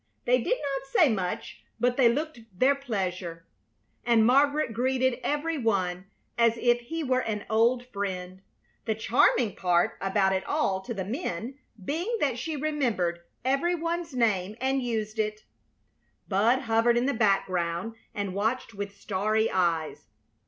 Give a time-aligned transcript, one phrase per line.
[0.25, 3.45] They did not say much, but they looked their pleasure,
[4.03, 6.07] and Margaret greeted every one
[6.39, 8.41] as if he were an old friend,
[8.85, 14.15] the charming part about it all to the men being that she remembered every one's
[14.15, 15.43] name and used it.
[16.27, 20.07] Bud hovered in the background and watched with starry eyes.